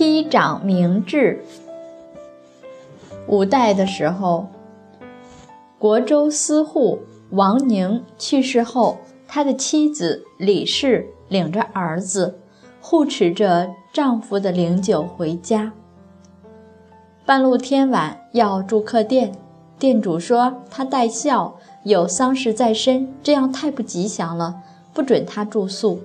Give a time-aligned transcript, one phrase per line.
[0.00, 1.44] 妻长明志。
[3.26, 4.46] 五代的时候，
[5.78, 7.00] 国州司户
[7.32, 8.96] 王宁去世后，
[9.28, 12.38] 他的妻子李氏领着儿子，
[12.80, 15.70] 护持着丈夫的灵柩回家。
[17.26, 19.32] 半路天晚要住客店，
[19.78, 24.62] 店主说他带孝，有丧事在身，这样太不吉祥了，
[24.94, 26.00] 不准他住宿。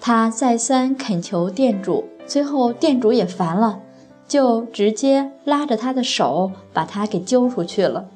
[0.00, 3.80] 他再三恳求店主，最后店主也烦了，
[4.26, 8.06] 就直接拉着他的手把他给揪出去了。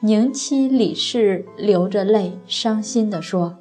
[0.00, 3.56] 宁妻李氏流着泪，伤心地说：“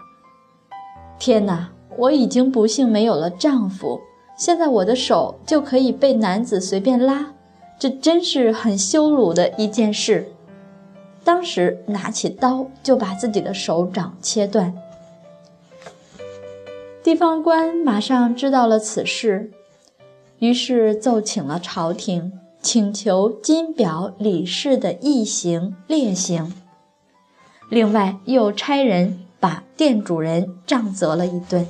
[1.17, 4.01] 天哪，我已经不幸没有了丈夫，
[4.37, 7.33] 现在我的手就可以被男子随便拉，
[7.79, 10.27] 这真是很羞辱的一件事。”
[11.23, 14.71] 当时拿起刀就把自己的手掌切断。
[17.05, 19.51] 地方官马上知道了此事，
[20.39, 22.31] 于是奏请了朝廷，
[22.63, 26.51] 请求金表李氏的异行列行。
[27.69, 31.67] 另外又差人把店主人杖责了一顿。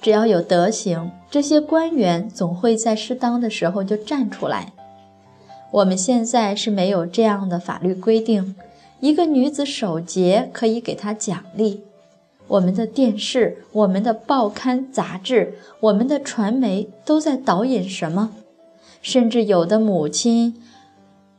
[0.00, 4.72] 只要有德行，这些官员总会在适当的时候就站出来。
[5.72, 8.54] 我们现在是没有这样的法律规定，
[9.00, 11.82] 一个女子守节可以给她奖励。
[12.48, 18.30] 我们的电视、我们的报刊杂志、我们的传媒都在导引什么？
[19.00, 20.60] 甚至有的母亲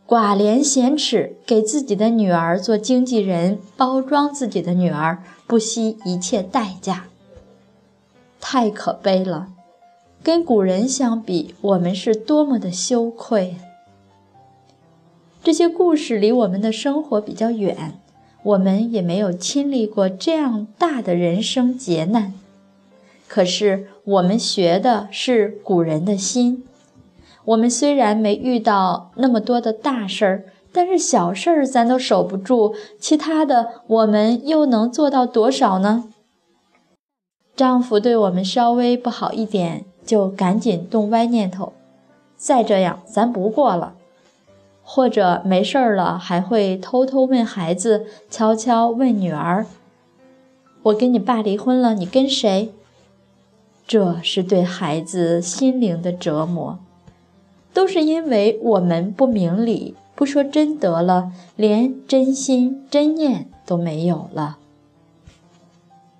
[0.07, 7.07] 寡廉鲜耻，给自己的女儿做经纪人，包装自己的女儿，不惜一切代价。
[8.39, 9.49] 太可悲了！
[10.23, 13.57] 跟古人相比，我们是多么的羞愧。
[15.43, 17.99] 这些故事离我们的生活比较远。
[18.41, 22.33] 我们也没有经历过这样大的人生劫难，
[23.27, 26.63] 可是我们学的是古人的心。
[27.45, 36.05] 我们虽然没遇到那么多的大事儿，但是小事儿咱都守不住，其他的我们又能做到多少呢？
[37.55, 41.73] 丈夫对我们稍微不好一点，就赶紧动歪念头，
[42.37, 43.95] 再这样咱不过了。
[44.91, 49.67] 或者没事儿了，还会偷偷问孩子，悄悄问女儿
[50.81, 52.71] ：“我跟你爸离婚了，你跟谁？”
[53.85, 56.79] 这是对孩子心灵的折磨，
[57.71, 64.57] 都是因为我们不明理，不说真得了，连真心真念都没有了。